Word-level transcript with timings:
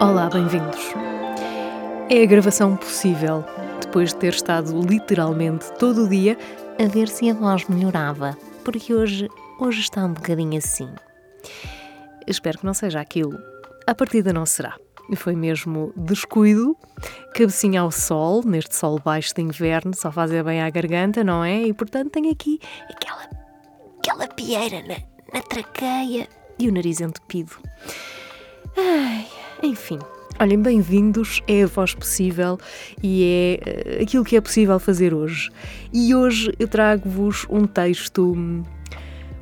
Olá, 0.00 0.30
bem-vindos. 0.30 0.80
É 2.08 2.22
a 2.22 2.26
gravação 2.26 2.74
possível, 2.74 3.44
depois 3.82 4.14
de 4.14 4.16
ter 4.16 4.32
estado 4.32 4.80
literalmente 4.80 5.70
todo 5.74 6.04
o 6.04 6.08
dia 6.08 6.38
a 6.82 6.88
ver 6.88 7.06
se 7.06 7.28
a 7.28 7.34
voz 7.34 7.68
melhorava, 7.68 8.34
porque 8.64 8.94
hoje, 8.94 9.28
hoje 9.60 9.80
está 9.80 10.06
um 10.06 10.14
bocadinho 10.14 10.56
assim. 10.56 10.88
Espero 12.26 12.60
que 12.60 12.64
não 12.64 12.72
seja 12.72 12.98
aquilo. 12.98 13.38
A 13.86 13.94
partida 13.94 14.32
não 14.32 14.46
será. 14.46 14.74
Foi 15.16 15.36
mesmo 15.36 15.92
descuido, 15.94 16.74
cabecinha 17.34 17.82
ao 17.82 17.90
sol, 17.90 18.42
neste 18.42 18.74
sol 18.74 18.98
baixo 19.04 19.34
de 19.34 19.42
inverno, 19.42 19.94
só 19.94 20.10
fazer 20.10 20.42
bem 20.42 20.62
à 20.62 20.70
garganta, 20.70 21.22
não 21.22 21.44
é? 21.44 21.60
E 21.64 21.74
portanto 21.74 22.10
tenho 22.10 22.30
aqui 22.30 22.58
aquela, 22.88 23.28
aquela 23.98 24.28
pieira 24.28 24.80
na, 24.80 24.96
na 25.34 25.42
traqueia 25.42 26.26
e 26.58 26.70
o 26.70 26.72
nariz 26.72 27.02
entupido. 27.02 27.52
Ai, 28.78 29.39
enfim, 29.62 29.98
olhem, 30.38 30.60
bem-vindos. 30.60 31.42
É 31.46 31.64
a 31.64 31.66
voz 31.66 31.94
possível 31.94 32.58
e 33.02 33.58
é 33.66 33.98
uh, 33.98 34.02
aquilo 34.02 34.24
que 34.24 34.36
é 34.36 34.40
possível 34.40 34.78
fazer 34.78 35.12
hoje. 35.12 35.50
E 35.92 36.14
hoje 36.14 36.52
eu 36.58 36.66
trago-vos 36.66 37.46
um 37.50 37.66
texto. 37.66 38.36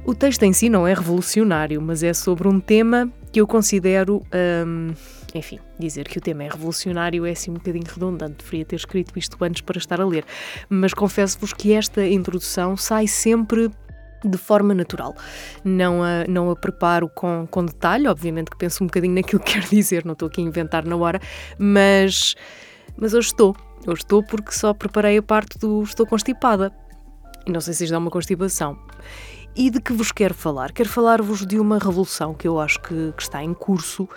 O 0.04 0.14
texto 0.14 0.42
em 0.42 0.52
si 0.52 0.68
não 0.68 0.86
é 0.86 0.94
revolucionário, 0.94 1.80
mas 1.80 2.02
é 2.02 2.12
sobre 2.12 2.48
um 2.48 2.58
tema 2.58 3.12
que 3.30 3.40
eu 3.40 3.46
considero. 3.46 4.22
Um, 4.66 4.92
enfim, 5.34 5.58
dizer 5.78 6.08
que 6.08 6.16
o 6.16 6.20
tema 6.20 6.44
é 6.44 6.48
revolucionário 6.48 7.26
é 7.26 7.32
assim 7.32 7.50
um 7.50 7.54
bocadinho 7.54 7.84
redundante, 7.86 8.42
deveria 8.42 8.64
ter 8.64 8.76
escrito 8.76 9.16
isto 9.18 9.36
antes 9.44 9.60
para 9.60 9.78
estar 9.78 10.00
a 10.00 10.06
ler. 10.06 10.24
Mas 10.68 10.94
confesso-vos 10.94 11.52
que 11.52 11.74
esta 11.74 12.04
introdução 12.06 12.76
sai 12.76 13.06
sempre 13.06 13.70
de 14.24 14.38
forma 14.38 14.74
natural. 14.74 15.14
Não 15.64 16.02
a, 16.02 16.24
não 16.28 16.50
a 16.50 16.56
preparo 16.56 17.08
com, 17.08 17.46
com 17.50 17.64
detalhe, 17.64 18.08
obviamente 18.08 18.50
que 18.50 18.56
penso 18.56 18.82
um 18.82 18.86
bocadinho 18.86 19.14
naquilo 19.14 19.40
que 19.42 19.52
quero 19.58 19.68
dizer, 19.68 20.04
não 20.04 20.12
estou 20.12 20.28
aqui 20.28 20.40
a 20.40 20.44
inventar 20.44 20.84
na 20.84 20.96
hora, 20.96 21.20
mas, 21.58 22.34
mas 22.96 23.14
hoje 23.14 23.28
estou. 23.28 23.56
Hoje 23.86 24.02
estou 24.02 24.22
porque 24.22 24.52
só 24.52 24.74
preparei 24.74 25.18
a 25.18 25.22
parte 25.22 25.58
do 25.58 25.82
estou 25.82 26.06
constipada. 26.06 26.72
E 27.46 27.52
não 27.52 27.60
sei 27.60 27.72
se 27.74 27.84
isto 27.84 27.92
dá 27.92 27.98
uma 27.98 28.10
constipação. 28.10 28.78
E 29.56 29.70
de 29.70 29.80
que 29.80 29.92
vos 29.92 30.12
quero 30.12 30.34
falar? 30.34 30.72
Quero 30.72 30.88
falar-vos 30.88 31.46
de 31.46 31.58
uma 31.58 31.78
revolução 31.78 32.34
que 32.34 32.46
eu 32.46 32.60
acho 32.60 32.80
que, 32.80 33.12
que 33.16 33.22
está 33.22 33.42
em 33.42 33.54
curso 33.54 34.08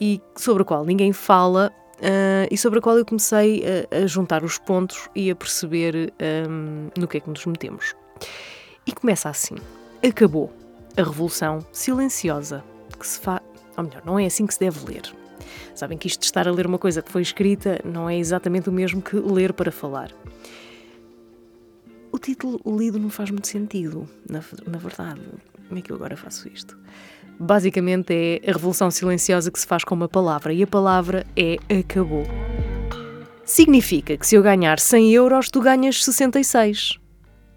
e 0.00 0.20
sobre 0.36 0.62
a 0.62 0.64
qual 0.64 0.84
ninguém 0.84 1.12
fala 1.12 1.72
uh, 1.98 2.48
e 2.50 2.56
sobre 2.56 2.78
a 2.78 2.82
qual 2.82 2.96
eu 2.96 3.04
comecei 3.04 3.64
a, 3.90 4.04
a 4.04 4.06
juntar 4.06 4.44
os 4.44 4.58
pontos 4.58 5.08
e 5.14 5.30
a 5.30 5.34
perceber 5.34 6.12
um, 6.48 6.90
no 6.98 7.08
que 7.08 7.18
é 7.18 7.20
que 7.20 7.28
nos 7.28 7.44
metemos. 7.46 7.94
E 8.86 8.92
começa 8.92 9.28
assim: 9.28 9.56
acabou 10.06 10.52
a 10.96 11.02
revolução 11.02 11.64
silenciosa 11.72 12.64
que 12.98 13.06
se 13.06 13.18
faz. 13.18 13.42
Ou 13.76 13.84
melhor, 13.84 14.02
não 14.04 14.18
é 14.18 14.26
assim 14.26 14.46
que 14.46 14.54
se 14.54 14.60
deve 14.60 14.84
ler. 14.86 15.02
Sabem 15.74 15.98
que 15.98 16.06
isto 16.06 16.20
de 16.20 16.26
estar 16.26 16.46
a 16.46 16.52
ler 16.52 16.66
uma 16.66 16.78
coisa 16.78 17.02
que 17.02 17.10
foi 17.10 17.22
escrita 17.22 17.80
não 17.84 18.08
é 18.08 18.16
exatamente 18.16 18.68
o 18.68 18.72
mesmo 18.72 19.02
que 19.02 19.16
ler 19.16 19.52
para 19.52 19.72
falar. 19.72 20.12
O 22.12 22.18
título 22.18 22.60
lido 22.64 22.98
não 22.98 23.10
faz 23.10 23.30
muito 23.30 23.48
sentido, 23.48 24.08
na, 24.28 24.40
na 24.66 24.78
verdade. 24.78 25.20
Como 25.66 25.78
é 25.78 25.82
que 25.82 25.90
eu 25.90 25.96
agora 25.96 26.16
faço 26.16 26.48
isto? 26.48 26.78
Basicamente 27.38 28.12
é 28.12 28.48
a 28.48 28.52
revolução 28.52 28.90
silenciosa 28.90 29.50
que 29.50 29.58
se 29.58 29.66
faz 29.66 29.82
com 29.82 29.96
uma 29.96 30.08
palavra 30.08 30.52
e 30.52 30.62
a 30.62 30.66
palavra 30.66 31.26
é 31.36 31.56
acabou. 31.80 32.24
Significa 33.44 34.16
que 34.16 34.26
se 34.26 34.36
eu 34.36 34.42
ganhar 34.42 34.78
100 34.78 35.12
euros, 35.12 35.50
tu 35.50 35.60
ganhas 35.60 36.04
66. 36.04 37.00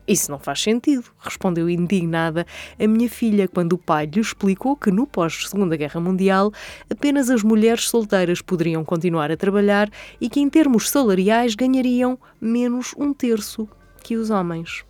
Isso 0.08 0.31
não 0.31 0.39
faz 0.39 0.61
sentido, 0.61 1.03
respondeu 1.19 1.69
indignada 1.69 2.45
a 2.80 2.88
minha 2.88 3.09
filha 3.09 3.45
quando 3.45 3.73
o 3.73 3.77
pai 3.77 4.06
lhe 4.06 4.22
explicou 4.22 4.78
que 4.78 4.90
no 4.90 5.06
pós-Segunda 5.06 5.75
Guerra 5.75 6.00
Mundial 6.00 6.53
apenas 6.90 7.29
as 7.29 7.44
mulheres 7.44 7.90
solteiras 7.90 8.41
poderiam 8.41 8.85
continuar 8.85 9.29
a 9.31 9.35
trabalhar 9.35 9.90
e 10.22 10.29
que, 10.29 10.40
em 10.40 10.50
termos 10.50 10.90
salariais, 10.90 11.56
ganhariam 11.56 12.17
menos 12.40 12.96
um 12.97 13.13
terço 13.13 13.67
que 14.01 14.16
os 14.16 14.29
homens. 14.29 14.85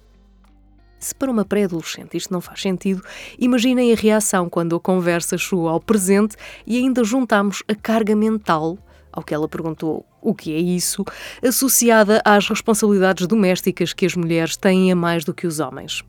Se 1.00 1.14
para 1.14 1.32
uma 1.32 1.46
pré-adolescente 1.46 2.18
isto 2.18 2.32
não 2.32 2.42
faz 2.42 2.62
sentido, 2.62 3.04
imaginem 3.40 3.92
a 3.92 3.96
reação 3.96 4.50
quando 4.50 4.76
a 4.76 4.80
conversa 4.80 5.38
chegou 5.38 5.68
ao 5.68 5.80
presente 5.80 6.36
e 6.66 6.78
ainda 6.78 7.04
juntamos 7.04 7.64
a 7.68 7.74
carga 7.74 8.16
mental, 8.16 8.78
ao 9.18 9.24
que 9.24 9.34
ela 9.34 9.48
perguntou 9.48 10.06
o 10.22 10.36
que 10.36 10.54
é 10.54 10.60
isso, 10.60 11.04
associada 11.44 12.22
às 12.24 12.48
responsabilidades 12.48 13.26
domésticas 13.26 13.92
que 13.92 14.06
as 14.06 14.16
mulheres 14.16 14.56
têm 14.56 14.92
a 14.92 14.96
mais 14.96 15.26
do 15.26 15.34
que 15.34 15.48
os 15.48 15.60
homens. 15.60 16.04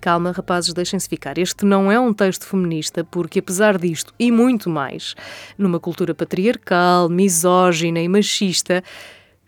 Calma, 0.00 0.32
rapazes, 0.32 0.72
deixem-se 0.72 1.06
ficar. 1.06 1.36
Este 1.36 1.66
não 1.66 1.92
é 1.92 2.00
um 2.00 2.12
texto 2.14 2.46
feminista, 2.46 3.04
porque 3.04 3.40
apesar 3.40 3.76
disto 3.76 4.14
e 4.18 4.32
muito 4.32 4.70
mais, 4.70 5.14
numa 5.58 5.78
cultura 5.78 6.14
patriarcal, 6.14 7.10
misógina 7.10 8.00
e 8.00 8.08
machista, 8.08 8.82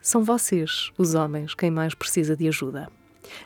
são 0.02 0.22
vocês, 0.22 0.90
os 0.98 1.14
homens, 1.14 1.54
quem 1.54 1.70
mais 1.70 1.94
precisa 1.94 2.36
de 2.36 2.46
ajuda. 2.46 2.88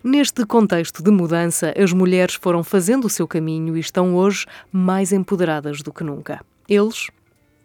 Neste 0.03 0.45
contexto 0.45 1.01
de 1.01 1.13
mudança, 1.13 1.73
as 1.81 1.93
mulheres 1.93 2.35
foram 2.35 2.65
fazendo 2.65 3.05
o 3.05 3.11
seu 3.11 3.29
caminho 3.29 3.77
e 3.77 3.81
estão 3.81 4.17
hoje 4.17 4.47
mais 4.73 5.13
empoderadas 5.13 5.81
do 5.81 5.93
que 5.93 6.03
nunca. 6.03 6.45
Eles, 6.69 7.07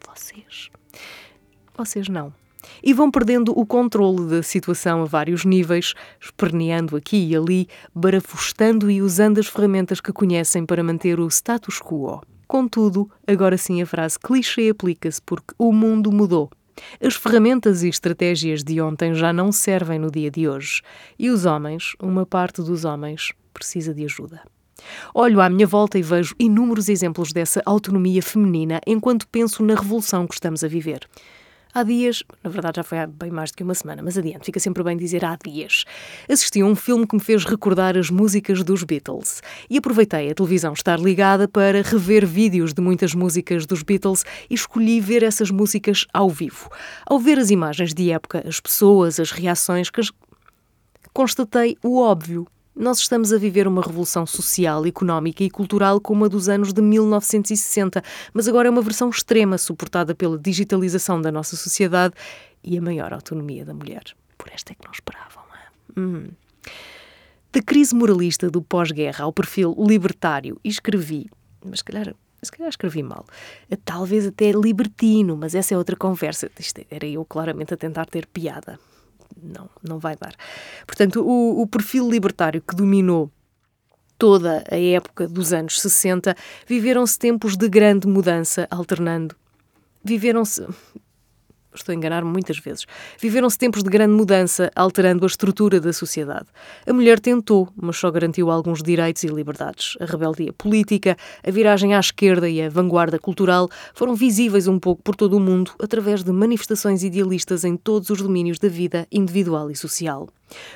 vocês. 0.06 0.70
Vocês 1.76 2.08
não. 2.08 2.32
E 2.82 2.94
vão 2.94 3.10
perdendo 3.10 3.58
o 3.58 3.66
controle 3.66 4.28
da 4.28 4.42
situação 4.42 5.02
a 5.02 5.04
vários 5.04 5.44
níveis, 5.44 5.94
esperneando 6.20 6.96
aqui 6.96 7.28
e 7.28 7.36
ali, 7.36 7.68
barafustando 7.94 8.90
e 8.90 9.02
usando 9.02 9.38
as 9.38 9.46
ferramentas 9.46 10.00
que 10.00 10.12
conhecem 10.12 10.64
para 10.64 10.82
manter 10.82 11.20
o 11.20 11.28
status 11.28 11.80
quo. 11.80 12.22
Contudo, 12.46 13.10
agora 13.26 13.58
sim 13.58 13.82
a 13.82 13.86
frase 13.86 14.18
clichê 14.18 14.70
aplica-se 14.70 15.20
porque 15.20 15.54
o 15.58 15.72
mundo 15.72 16.12
mudou. 16.12 16.50
As 17.00 17.14
ferramentas 17.14 17.82
e 17.82 17.88
estratégias 17.88 18.62
de 18.64 18.80
ontem 18.80 19.14
já 19.14 19.32
não 19.32 19.52
servem 19.52 19.98
no 19.98 20.10
dia 20.10 20.30
de 20.30 20.48
hoje. 20.48 20.82
E 21.18 21.30
os 21.30 21.44
homens, 21.44 21.94
uma 22.00 22.26
parte 22.26 22.62
dos 22.62 22.84
homens, 22.84 23.32
precisa 23.52 23.94
de 23.94 24.04
ajuda. 24.04 24.42
Olho 25.14 25.40
à 25.40 25.48
minha 25.48 25.66
volta 25.66 25.98
e 25.98 26.02
vejo 26.02 26.34
inúmeros 26.38 26.88
exemplos 26.88 27.32
dessa 27.32 27.62
autonomia 27.64 28.22
feminina 28.22 28.80
enquanto 28.86 29.28
penso 29.28 29.64
na 29.64 29.74
revolução 29.74 30.26
que 30.26 30.34
estamos 30.34 30.64
a 30.64 30.68
viver. 30.68 31.08
Há 31.76 31.82
dias, 31.82 32.22
na 32.44 32.48
verdade 32.50 32.76
já 32.76 32.84
foi 32.84 33.00
há 33.00 33.06
bem 33.08 33.32
mais 33.32 33.50
do 33.50 33.56
que 33.56 33.64
uma 33.64 33.74
semana, 33.74 34.00
mas 34.00 34.16
adiante, 34.16 34.44
fica 34.44 34.60
sempre 34.60 34.84
bem 34.84 34.96
dizer 34.96 35.24
há 35.24 35.36
dias, 35.44 35.84
assisti 36.30 36.60
a 36.60 36.64
um 36.64 36.76
filme 36.76 37.04
que 37.04 37.16
me 37.16 37.20
fez 37.20 37.44
recordar 37.44 37.98
as 37.98 38.10
músicas 38.10 38.62
dos 38.62 38.84
Beatles 38.84 39.42
e 39.68 39.76
aproveitei 39.76 40.30
a 40.30 40.34
televisão 40.36 40.72
estar 40.72 41.00
ligada 41.00 41.48
para 41.48 41.82
rever 41.82 42.24
vídeos 42.24 42.72
de 42.72 42.80
muitas 42.80 43.12
músicas 43.12 43.66
dos 43.66 43.82
Beatles 43.82 44.24
e 44.48 44.54
escolhi 44.54 45.00
ver 45.00 45.24
essas 45.24 45.50
músicas 45.50 46.06
ao 46.12 46.30
vivo. 46.30 46.70
Ao 47.04 47.18
ver 47.18 47.40
as 47.40 47.50
imagens 47.50 47.92
de 47.92 48.12
época, 48.12 48.44
as 48.46 48.60
pessoas, 48.60 49.18
as 49.18 49.32
reações, 49.32 49.90
constatei 51.12 51.76
o 51.82 51.98
óbvio. 51.98 52.46
Nós 52.76 52.98
estamos 52.98 53.32
a 53.32 53.38
viver 53.38 53.68
uma 53.68 53.80
revolução 53.80 54.26
social, 54.26 54.84
económica 54.84 55.44
e 55.44 55.50
cultural 55.50 56.00
como 56.00 56.24
a 56.24 56.28
dos 56.28 56.48
anos 56.48 56.72
de 56.72 56.82
1960, 56.82 58.02
mas 58.32 58.48
agora 58.48 58.66
é 58.66 58.70
uma 58.70 58.82
versão 58.82 59.08
extrema, 59.08 59.56
suportada 59.56 60.12
pela 60.12 60.36
digitalização 60.36 61.20
da 61.20 61.30
nossa 61.30 61.54
sociedade 61.56 62.14
e 62.64 62.76
a 62.76 62.82
maior 62.82 63.12
autonomia 63.12 63.64
da 63.64 63.72
mulher. 63.72 64.02
Por 64.36 64.48
esta 64.52 64.72
é 64.72 64.74
que 64.74 64.84
não 64.84 64.92
esperavam. 64.92 65.44
Hum. 65.96 66.30
Da 67.52 67.62
crise 67.62 67.94
moralista 67.94 68.50
do 68.50 68.60
pós-guerra 68.60 69.24
ao 69.24 69.32
perfil 69.32 69.76
libertário, 69.78 70.58
escrevi, 70.64 71.30
mas 71.64 71.80
calhar 71.80 72.12
se 72.42 72.50
calhar 72.52 72.68
escrevi 72.68 73.02
mal. 73.02 73.24
Talvez 73.84 74.26
até 74.26 74.50
libertino, 74.50 75.36
mas 75.36 75.54
essa 75.54 75.72
é 75.72 75.78
outra 75.78 75.96
conversa. 75.96 76.50
Isto 76.58 76.84
era 76.90 77.06
eu 77.06 77.24
claramente 77.24 77.72
a 77.72 77.76
tentar 77.76 78.04
ter 78.06 78.26
piada 78.26 78.78
não, 79.42 79.68
não 79.82 79.98
vai 79.98 80.16
dar. 80.16 80.34
Portanto, 80.86 81.22
o, 81.22 81.60
o 81.62 81.66
perfil 81.66 82.10
libertário 82.10 82.62
que 82.62 82.74
dominou 82.74 83.30
toda 84.18 84.64
a 84.70 84.78
época 84.78 85.28
dos 85.28 85.52
anos 85.52 85.80
60, 85.80 86.36
viveram-se 86.66 87.18
tempos 87.18 87.56
de 87.56 87.68
grande 87.68 88.06
mudança, 88.06 88.66
alternando. 88.70 89.34
Viveram-se 90.02 90.66
estou 91.74 91.92
a 91.92 91.96
enganar-me 91.96 92.30
muitas 92.30 92.58
vezes. 92.58 92.86
Viveram-se 93.18 93.58
tempos 93.58 93.82
de 93.82 93.90
grande 93.90 94.14
mudança, 94.14 94.70
alterando 94.74 95.24
a 95.24 95.26
estrutura 95.26 95.80
da 95.80 95.92
sociedade. 95.92 96.46
A 96.86 96.92
mulher 96.92 97.20
tentou, 97.20 97.68
mas 97.76 97.96
só 97.96 98.10
garantiu 98.10 98.50
alguns 98.50 98.82
direitos 98.82 99.22
e 99.24 99.28
liberdades. 99.28 99.96
A 100.00 100.04
rebeldia 100.04 100.52
política, 100.52 101.16
a 101.46 101.50
viragem 101.50 101.94
à 101.94 102.00
esquerda 102.00 102.48
e 102.48 102.62
a 102.62 102.68
vanguarda 102.68 103.18
cultural 103.18 103.68
foram 103.94 104.14
visíveis 104.14 104.68
um 104.68 104.78
pouco 104.78 105.02
por 105.02 105.16
todo 105.16 105.36
o 105.36 105.40
mundo 105.40 105.72
através 105.82 106.22
de 106.22 106.32
manifestações 106.32 107.02
idealistas 107.02 107.64
em 107.64 107.76
todos 107.76 108.10
os 108.10 108.20
domínios 108.20 108.58
da 108.58 108.68
vida 108.68 109.06
individual 109.10 109.70
e 109.70 109.76
social. 109.76 110.28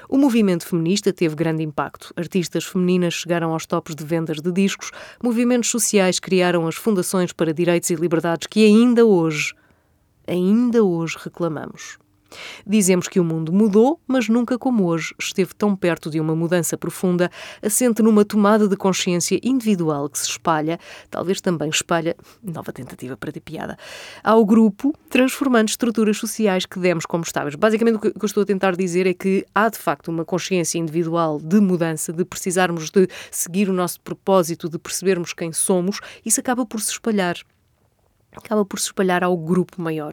O 0.09 0.17
movimento 0.17 0.67
feminista 0.67 1.12
teve 1.12 1.35
grande 1.35 1.62
impacto. 1.62 2.12
Artistas 2.17 2.65
femininas 2.65 3.15
chegaram 3.15 3.53
aos 3.53 3.67
topos 3.67 3.95
de 3.95 4.05
vendas 4.05 4.41
de 4.41 4.50
discos, 4.50 4.91
movimentos 5.23 5.71
sociais 5.71 6.19
criaram 6.19 6.67
as 6.67 6.75
fundações 6.75 7.33
para 7.33 7.53
direitos 7.53 7.91
e 7.91 7.95
liberdades 7.95 8.47
que 8.47 8.65
ainda 8.65 9.05
hoje 9.05 9.55
ainda 10.28 10.84
hoje 10.84 11.16
reclamamos. 11.19 11.98
Dizemos 12.66 13.08
que 13.08 13.19
o 13.19 13.25
mundo 13.25 13.52
mudou, 13.52 14.00
mas 14.06 14.28
nunca 14.28 14.58
como 14.58 14.84
hoje 14.84 15.14
esteve 15.19 15.54
tão 15.54 15.75
perto 15.75 16.10
de 16.10 16.20
uma 16.20 16.34
mudança 16.34 16.76
profunda, 16.76 17.30
assente 17.62 18.02
numa 18.02 18.25
tomada 18.25 18.69
de 18.69 18.76
consciência 18.76 19.40
individual 19.42 20.08
que 20.08 20.19
se 20.19 20.28
espalha, 20.28 20.78
talvez 21.10 21.40
também 21.40 21.70
espalha, 21.70 22.16
nova 22.42 22.72
tentativa 22.72 23.16
para 23.16 23.32
ter 23.32 23.40
piada, 23.40 23.76
ao 24.22 24.44
grupo, 24.44 24.94
transformando 25.08 25.69
estruturas 25.69 26.19
sociais 26.19 26.66
que 26.66 26.78
demos 26.78 27.06
como 27.06 27.25
estáveis. 27.25 27.54
Basicamente 27.54 27.96
o 27.96 28.00
que 28.00 28.08
eu 28.08 28.26
estou 28.26 28.42
a 28.42 28.46
tentar 28.46 28.76
dizer 28.76 29.06
é 29.06 29.14
que 29.14 29.46
há 29.54 29.69
de 29.69 29.78
facto 29.78 30.08
uma 30.08 30.25
consciência 30.25 30.78
individual 30.78 31.40
de 31.40 31.60
mudança, 31.60 32.12
de 32.12 32.25
precisarmos 32.25 32.90
de 32.90 33.08
seguir 33.30 33.69
o 33.69 33.72
nosso 33.72 34.00
propósito, 34.00 34.69
de 34.69 34.78
percebermos 34.78 35.32
quem 35.32 35.52
somos, 35.52 36.00
isso 36.25 36.40
acaba 36.40 36.66
por 36.66 36.80
se 36.80 36.92
espalhar 36.92 37.36
acaba 38.36 38.64
por 38.64 38.78
se 38.78 38.86
espalhar 38.86 39.25
ao 39.25 39.36
grupo 39.36 39.80
maior. 39.80 40.12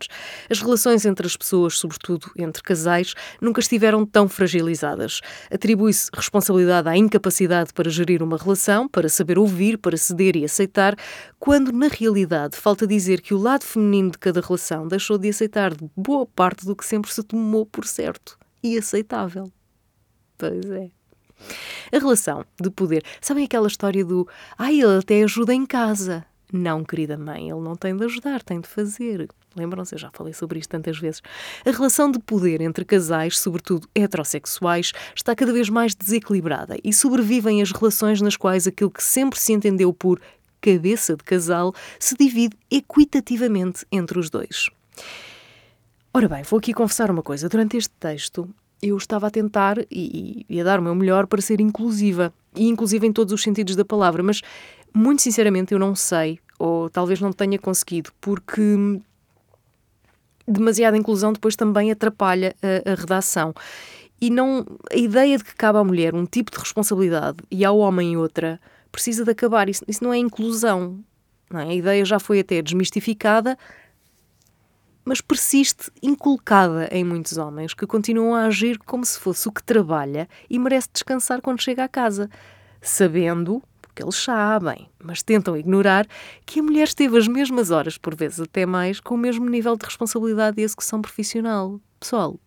As 0.50 0.60
relações 0.60 1.06
entre 1.06 1.26
as 1.28 1.36
pessoas, 1.36 1.78
sobretudo 1.78 2.32
entre 2.38 2.64
casais, 2.64 3.14
nunca 3.42 3.60
estiveram 3.60 4.06
tão 4.06 4.28
fragilizadas. 4.28 5.22
Atribui-se 5.52 6.10
responsabilidade 6.14 6.88
à 6.88 6.98
incapacidade 6.98 7.74
para 7.74 7.90
gerir 7.90 8.24
uma 8.24 8.38
relação, 8.38 8.88
para 8.88 9.10
saber 9.10 9.38
ouvir, 9.38 9.78
para 9.78 9.98
ceder 9.98 10.36
e 10.36 10.46
aceitar, 10.46 10.96
quando 11.40 11.72
na 11.72 11.88
realidade 11.88 12.58
falta 12.58 12.88
dizer 12.88 13.22
que 13.22 13.34
o 13.34 13.38
lado 13.38 13.64
feminino 13.64 14.12
de 14.12 14.18
cada 14.18 14.42
relação 14.42 14.88
deixou 14.88 15.18
de 15.18 15.30
aceitar 15.30 15.74
boa 15.96 16.26
parte 16.26 16.66
do 16.66 16.76
que 16.76 16.86
sempre 16.86 17.12
se 17.12 17.24
tomou 17.24 17.66
por 17.66 17.86
certo 17.86 18.38
e 18.64 18.78
aceitável. 18.78 19.52
Pois 20.38 20.66
é. 20.66 20.90
A 21.92 22.00
relação 22.00 22.46
de 22.62 22.70
poder. 22.70 23.04
Sabem 23.22 23.46
aquela 23.46 23.68
história 23.68 24.04
do 24.04 24.28
ai, 24.58 24.82
ele 24.82 25.00
até 25.00 25.24
ajuda 25.24 25.54
em 25.54 25.66
casa. 25.66 26.26
Não, 26.52 26.84
querida 26.84 27.18
mãe, 27.18 27.50
ele 27.50 27.60
não 27.60 27.76
tem 27.76 27.96
de 27.96 28.04
ajudar, 28.06 28.44
tem 28.44 28.62
de 28.62 28.68
fazer. 28.68 29.28
Lembram-se, 29.56 29.96
eu 29.96 30.00
já 30.00 30.10
falei 30.12 30.34
sobre 30.34 30.60
isto 30.60 30.70
tantas 30.70 30.98
vezes. 30.98 31.22
A 31.66 31.72
relação 31.72 32.12
de 32.12 32.20
poder 32.20 32.62
entre 32.62 32.86
casais, 32.86 33.40
sobretudo 33.40 33.88
heterossexuais, 33.96 34.92
está 35.16 35.36
cada 35.36 35.52
vez 35.52 35.70
mais 35.70 35.96
desequilibrada 35.96 36.78
e 36.84 36.94
sobrevivem 36.94 37.62
as 37.62 37.72
relações 37.72 38.22
nas 38.22 38.36
quais 38.36 38.68
aquilo 38.68 38.92
que 38.92 39.04
sempre 39.04 39.40
se 39.40 39.54
entendeu 39.54 39.92
por 39.94 40.20
cabeça 40.62 41.16
de 41.16 41.24
casal 41.24 41.74
se 42.00 42.16
divide 42.16 42.58
equitativamente 42.72 43.86
entre 43.92 44.20
os 44.20 44.30
dois. 44.30 44.70
Ora 46.14 46.28
bem, 46.28 46.44
vou 46.44 46.60
aqui 46.60 46.74
confessar 46.74 47.12
uma 47.12 47.22
coisa. 47.22 47.50
Durante 47.50 47.78
este 47.78 47.94
texto, 48.00 48.50
eu 48.82 48.98
estava 48.98 49.28
a 49.28 49.32
tentar 49.32 49.78
e, 49.92 50.46
e, 50.50 50.62
a 50.62 50.64
dar 50.64 50.80
o 50.80 50.84
meu 50.84 50.96
melhor 50.96 51.28
para 51.28 51.42
ser 51.42 51.60
inclusiva, 51.60 52.34
e 52.56 52.68
inclusiva 52.68 53.06
em 53.06 53.12
todos 53.12 53.34
os 53.34 53.44
sentidos 53.44 53.76
da 53.76 53.86
palavra, 53.86 54.24
mas 54.24 54.42
muito 54.96 55.22
sinceramente, 55.22 55.74
eu 55.74 55.80
não 55.80 55.94
sei, 55.94 56.40
ou 56.58 56.90
talvez 56.90 57.20
não 57.20 57.34
tenha 57.34 57.60
conseguido, 57.60 58.12
porque 58.22 58.62
demasiada 60.48 60.96
inclusão 60.96 61.34
depois 61.34 61.56
também 61.56 61.92
atrapalha 61.92 62.56
a, 62.64 62.92
a 62.92 62.96
redação. 62.96 63.54
E 64.22 64.30
não 64.30 64.66
a 64.90 64.96
ideia 64.96 65.38
de 65.38 65.44
que 65.44 65.54
cabe 65.54 65.78
à 65.78 65.84
mulher 65.84 66.16
um 66.16 66.26
tipo 66.26 66.50
de 66.50 66.58
responsabilidade 66.58 67.40
e 67.52 67.66
ao 67.66 67.78
homem 67.78 68.16
outra 68.16 68.60
precisa 68.90 69.26
de 69.26 69.32
acabar. 69.32 69.68
Isso, 69.68 69.84
isso 69.86 70.02
não 70.02 70.14
é 70.14 70.18
inclusão. 70.18 71.04
Não 71.52 71.60
é? 71.60 71.66
A 71.66 71.74
ideia 71.74 72.06
já 72.06 72.18
foi 72.18 72.40
até 72.40 72.62
desmistificada, 72.62 73.58
mas 75.04 75.20
persiste 75.20 75.92
inculcada 76.02 76.88
em 76.90 77.04
muitos 77.04 77.38
homens 77.38 77.74
que 77.74 77.86
continuam 77.86 78.34
a 78.34 78.46
agir 78.46 78.80
como 78.80 79.06
se 79.06 79.20
fosse 79.20 79.48
o 79.50 79.52
que 79.52 79.62
trabalha 79.62 80.30
e 80.50 80.58
merece 80.58 80.88
descansar 80.94 81.42
quando 81.42 81.62
chega 81.62 81.84
à 81.84 81.88
casa, 81.90 82.30
sabendo 82.82 83.62
porque 83.96 84.04
eles 84.04 84.16
sabem, 84.16 84.90
mas 85.02 85.24
tentam 85.24 85.56
ignorar 85.56 86.06
que 86.46 86.60
a 86.60 86.64
mulher 86.64 86.84
esteve 86.84 87.18
as 87.18 87.30
mesmas 87.30 87.72
horas, 87.72 87.98
por 87.98 88.14
vezes 88.14 88.42
até 88.42 88.66
mais, 88.66 89.00
com 89.00 89.16
o 89.16 89.18
mesmo 89.18 89.50
nível 89.50 89.78
de 89.78 89.86
responsabilidade 89.86 90.60
e 90.60 90.66
execução 90.66 91.02
profissional. 91.02 91.80
Pessoal, 91.98 92.38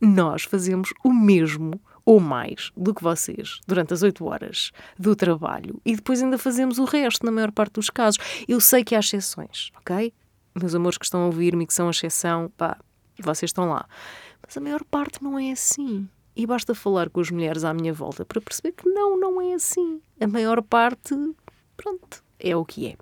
nós 0.00 0.42
fazemos 0.42 0.92
o 1.04 1.12
mesmo 1.12 1.80
ou 2.04 2.18
mais 2.18 2.72
do 2.76 2.92
que 2.92 3.02
vocês 3.02 3.60
durante 3.64 3.94
as 3.94 4.02
oito 4.02 4.24
horas 4.24 4.72
do 4.98 5.14
trabalho 5.14 5.80
e 5.84 5.94
depois 5.94 6.20
ainda 6.20 6.36
fazemos 6.36 6.80
o 6.80 6.84
resto, 6.84 7.24
na 7.24 7.30
maior 7.30 7.52
parte 7.52 7.74
dos 7.74 7.88
casos. 7.88 8.18
Eu 8.48 8.60
sei 8.60 8.82
que 8.82 8.96
há 8.96 8.98
exceções, 8.98 9.70
ok? 9.76 10.12
Meus 10.52 10.74
amores 10.74 10.98
que 10.98 11.04
estão 11.04 11.22
a 11.22 11.26
ouvir-me 11.26 11.64
que 11.64 11.74
são 11.74 11.86
a 11.86 11.92
exceção, 11.92 12.50
pá, 12.56 12.76
vocês 13.20 13.50
estão 13.50 13.70
lá. 13.70 13.86
Mas 14.44 14.56
a 14.56 14.60
maior 14.60 14.82
parte 14.82 15.22
não 15.22 15.38
é 15.38 15.52
assim. 15.52 16.08
E 16.36 16.46
basta 16.46 16.74
falar 16.74 17.08
com 17.08 17.20
as 17.20 17.30
mulheres 17.30 17.64
à 17.64 17.72
minha 17.72 17.94
volta 17.94 18.24
para 18.24 18.40
perceber 18.40 18.72
que 18.72 18.88
não, 18.88 19.18
não 19.18 19.40
é 19.40 19.54
assim. 19.54 20.02
A 20.20 20.26
maior 20.26 20.62
parte, 20.62 21.14
pronto, 21.76 22.22
é 22.38 22.54
o 22.54 22.64
que 22.64 22.88
é. 22.88 22.96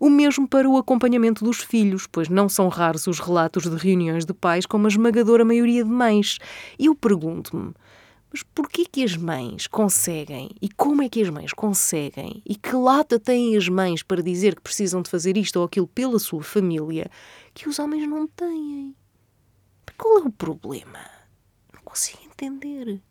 O 0.00 0.10
mesmo 0.10 0.48
para 0.48 0.68
o 0.68 0.76
acompanhamento 0.76 1.44
dos 1.44 1.58
filhos, 1.58 2.08
pois 2.10 2.28
não 2.28 2.48
são 2.48 2.68
raros 2.68 3.06
os 3.06 3.20
relatos 3.20 3.64
de 3.64 3.76
reuniões 3.76 4.24
de 4.24 4.34
pais 4.34 4.66
com 4.66 4.76
uma 4.76 4.88
esmagadora 4.88 5.44
maioria 5.44 5.84
de 5.84 5.90
mães. 5.90 6.38
E 6.76 6.86
eu 6.86 6.94
pergunto-me, 6.94 7.72
mas 8.32 8.42
porquê 8.42 8.84
que 8.90 9.04
as 9.04 9.16
mães 9.16 9.66
conseguem? 9.66 10.50
E 10.60 10.68
como 10.68 11.02
é 11.02 11.08
que 11.08 11.22
as 11.22 11.28
mães 11.28 11.52
conseguem? 11.52 12.42
E 12.44 12.56
que 12.56 12.74
lata 12.74 13.20
têm 13.20 13.56
as 13.56 13.68
mães 13.68 14.02
para 14.02 14.22
dizer 14.22 14.56
que 14.56 14.62
precisam 14.62 15.02
de 15.02 15.10
fazer 15.10 15.36
isto 15.36 15.56
ou 15.56 15.66
aquilo 15.66 15.86
pela 15.86 16.18
sua 16.18 16.42
família 16.42 17.10
que 17.54 17.68
os 17.68 17.78
homens 17.78 18.08
não 18.08 18.26
têm? 18.26 18.96
Qual 19.96 20.18
é 20.18 20.22
o 20.22 20.32
problema? 20.32 21.21
Consigo 21.92 22.20
entender. 22.24 23.02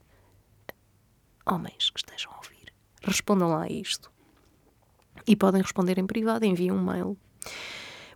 Homens 1.46 1.92
que 1.92 2.00
estejam 2.00 2.32
a 2.32 2.38
ouvir, 2.38 2.74
respondam 3.04 3.50
lá 3.50 3.62
a 3.62 3.72
isto. 3.72 4.12
E 5.28 5.36
podem 5.36 5.62
responder 5.62 6.00
em 6.00 6.08
privado, 6.08 6.46
enviem 6.46 6.72
um 6.72 6.84
mail. 6.84 7.16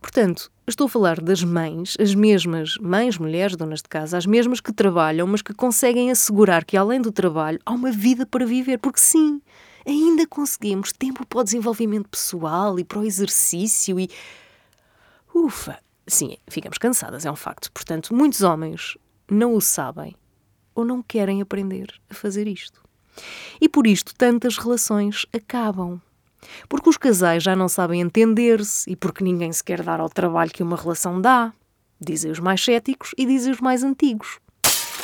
Portanto, 0.00 0.50
estou 0.66 0.86
a 0.86 0.90
falar 0.90 1.20
das 1.20 1.44
mães, 1.44 1.96
as 2.00 2.16
mesmas 2.16 2.76
mães, 2.78 3.16
mulheres, 3.16 3.54
donas 3.54 3.80
de 3.80 3.88
casa, 3.88 4.18
as 4.18 4.26
mesmas 4.26 4.60
que 4.60 4.72
trabalham, 4.72 5.28
mas 5.28 5.40
que 5.40 5.54
conseguem 5.54 6.10
assegurar 6.10 6.64
que 6.64 6.76
além 6.76 7.00
do 7.00 7.12
trabalho 7.12 7.60
há 7.64 7.70
uma 7.70 7.92
vida 7.92 8.26
para 8.26 8.44
viver. 8.44 8.78
Porque 8.80 8.98
sim, 8.98 9.40
ainda 9.86 10.26
conseguimos 10.26 10.90
tempo 10.90 11.24
para 11.24 11.42
o 11.42 11.44
desenvolvimento 11.44 12.08
pessoal 12.08 12.76
e 12.76 12.82
para 12.82 12.98
o 12.98 13.04
exercício 13.04 14.00
e. 14.00 14.10
Ufa! 15.32 15.78
Sim, 16.08 16.36
ficamos 16.48 16.76
cansadas, 16.76 17.24
é 17.24 17.30
um 17.30 17.36
facto. 17.36 17.70
Portanto, 17.70 18.12
muitos 18.12 18.42
homens 18.42 18.98
não 19.30 19.54
o 19.54 19.60
sabem 19.60 20.16
ou 20.76 20.84
não 20.84 21.02
querem 21.02 21.40
aprender 21.40 21.92
a 22.08 22.14
fazer 22.14 22.46
isto. 22.46 22.80
E 23.60 23.68
por 23.68 23.86
isto 23.86 24.14
tantas 24.14 24.58
relações 24.58 25.26
acabam. 25.32 26.00
Porque 26.68 26.88
os 26.88 26.96
casais 26.96 27.42
já 27.42 27.56
não 27.56 27.68
sabem 27.68 28.00
entender-se 28.00 28.88
e 28.90 28.94
porque 28.94 29.24
ninguém 29.24 29.52
se 29.52 29.64
quer 29.64 29.82
dar 29.82 30.00
ao 30.00 30.08
trabalho 30.08 30.50
que 30.50 30.62
uma 30.62 30.76
relação 30.76 31.20
dá. 31.20 31.52
Dizem 32.00 32.30
os 32.30 32.38
mais 32.38 32.62
céticos 32.62 33.12
e 33.16 33.24
dizem 33.24 33.52
os 33.52 33.60
mais 33.60 33.82
antigos. 33.82 34.38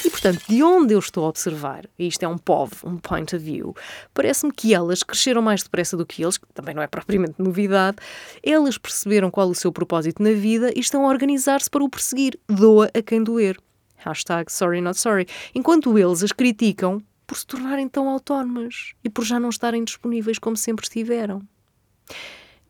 E, 0.04 0.10
portanto, 0.10 0.42
de 0.48 0.62
onde 0.62 0.94
eu 0.94 0.98
estou 0.98 1.24
a 1.24 1.28
observar, 1.28 1.88
e 1.96 2.08
isto 2.08 2.24
é 2.24 2.28
um 2.28 2.36
POV, 2.36 2.72
um 2.84 2.96
point 2.96 3.34
of 3.36 3.44
view, 3.44 3.74
parece-me 4.12 4.52
que 4.52 4.74
elas 4.74 5.04
cresceram 5.04 5.40
mais 5.40 5.62
depressa 5.62 5.96
do 5.96 6.04
que 6.04 6.22
eles, 6.22 6.38
que 6.38 6.46
também 6.52 6.74
não 6.74 6.82
é 6.82 6.88
propriamente 6.88 7.34
novidade, 7.38 7.98
elas 8.42 8.76
perceberam 8.76 9.30
qual 9.30 9.48
o 9.48 9.54
seu 9.54 9.70
propósito 9.70 10.20
na 10.20 10.32
vida 10.32 10.72
e 10.74 10.80
estão 10.80 11.06
a 11.06 11.08
organizar-se 11.08 11.70
para 11.70 11.84
o 11.84 11.88
perseguir, 11.88 12.38
doa 12.48 12.90
a 12.92 13.00
quem 13.00 13.22
doer. 13.22 13.56
Hashtag 14.04 14.50
sorry 14.50 14.80
not 14.80 14.98
sorry. 14.98 15.26
Enquanto 15.54 15.98
eles 15.98 16.22
as 16.22 16.32
criticam 16.32 17.02
por 17.26 17.36
se 17.36 17.46
tornarem 17.46 17.88
tão 17.88 18.08
autónomas 18.08 18.92
e 19.02 19.08
por 19.08 19.24
já 19.24 19.38
não 19.40 19.48
estarem 19.48 19.84
disponíveis 19.84 20.38
como 20.38 20.56
sempre 20.56 20.84
estiveram. 20.84 21.42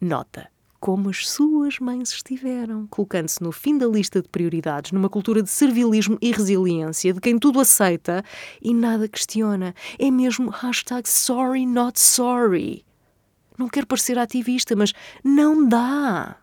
Nota 0.00 0.52
como 0.82 1.10
as 1.10 1.28
suas 1.28 1.78
mães 1.78 2.10
estiveram, 2.10 2.88
colocando-se 2.88 3.40
no 3.40 3.52
fim 3.52 3.78
da 3.78 3.86
lista 3.86 4.20
de 4.20 4.28
prioridades, 4.28 4.90
numa 4.90 5.08
cultura 5.08 5.40
de 5.40 5.48
servilismo 5.48 6.18
e 6.20 6.32
resiliência, 6.32 7.12
de 7.12 7.20
quem 7.20 7.38
tudo 7.38 7.60
aceita 7.60 8.24
e 8.60 8.74
nada 8.74 9.06
questiona. 9.06 9.76
É 9.96 10.10
mesmo 10.10 10.50
hashtag 10.50 11.08
sorry 11.08 11.64
not 11.66 12.00
sorry. 12.00 12.84
Não 13.56 13.68
quero 13.68 13.86
parecer 13.86 14.18
ativista, 14.18 14.74
mas 14.74 14.92
não 15.22 15.68
dá. 15.68 16.36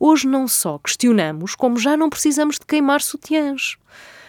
Hoje 0.00 0.26
não 0.26 0.48
só 0.48 0.78
questionamos, 0.78 1.54
como 1.54 1.78
já 1.78 1.98
não 1.98 2.08
precisamos 2.08 2.58
de 2.58 2.64
queimar 2.64 3.02
sutiãs. 3.02 3.76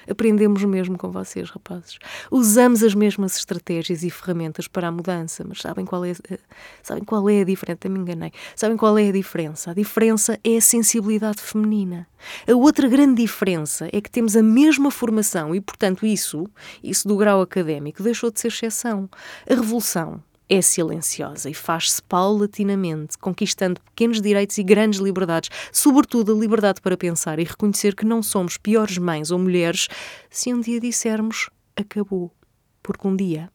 Aprendemos 0.09 0.63
mesmo 0.63 0.97
com 0.97 1.11
vocês, 1.11 1.49
rapazes. 1.49 1.97
Usamos 2.31 2.83
as 2.83 2.93
mesmas 2.93 3.37
estratégias 3.37 4.03
e 4.03 4.09
ferramentas 4.09 4.67
para 4.67 4.87
a 4.87 4.91
mudança, 4.91 5.43
mas 5.47 5.59
sabem 5.59 5.85
qual 5.85 6.05
é, 6.05 6.11
eh, 6.11 6.39
sabem 6.81 7.03
qual 7.03 7.29
é 7.29 7.41
a 7.41 7.43
diferença? 7.43 7.89
Me 7.89 7.99
enganei. 7.99 8.31
Sabem 8.55 8.77
qual 8.77 8.97
é 8.97 9.09
a 9.09 9.11
diferença? 9.11 9.71
A 9.71 9.73
diferença 9.73 10.39
é 10.43 10.57
a 10.57 10.61
sensibilidade 10.61 11.41
feminina. 11.41 12.07
A 12.47 12.55
outra 12.55 12.87
grande 12.87 13.21
diferença 13.21 13.89
é 13.91 14.01
que 14.01 14.09
temos 14.09 14.35
a 14.35 14.43
mesma 14.43 14.89
formação 14.91 15.53
e, 15.53 15.61
portanto, 15.61 16.05
isso, 16.05 16.47
isso 16.83 17.07
do 17.07 17.17
grau 17.17 17.41
académico, 17.41 18.01
deixou 18.03 18.31
de 18.31 18.39
ser 18.39 18.47
exceção. 18.47 19.09
A 19.49 19.53
revolução 19.53 20.21
é 20.49 20.61
silenciosa 20.61 21.49
e 21.49 21.53
faz-se 21.53 22.01
paulatinamente, 22.03 23.17
conquistando 23.17 23.81
pequenos 23.81 24.21
direitos 24.21 24.57
e 24.57 24.63
grandes 24.63 24.99
liberdades, 24.99 25.49
sobretudo 25.71 26.33
a 26.33 26.39
liberdade 26.39 26.81
para 26.81 26.97
pensar 26.97 27.39
e 27.39 27.43
reconhecer 27.43 27.95
que 27.95 28.05
não 28.05 28.23
somos 28.23 28.57
piores 28.57 28.97
mães 28.97 29.31
ou 29.31 29.39
mulheres 29.39 29.87
se 30.29 30.53
um 30.53 30.61
dia 30.61 30.79
dissermos 30.79 31.49
acabou, 31.75 32.33
porque 32.81 33.07
um 33.07 33.15
dia 33.15 33.51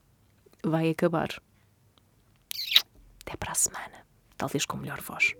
vai 0.62 0.90
acabar. 0.90 1.28
Até 3.22 3.36
para 3.36 3.52
a 3.52 3.54
semana, 3.54 4.06
talvez 4.36 4.66
com 4.66 4.76
melhor 4.76 5.00
voz. 5.00 5.34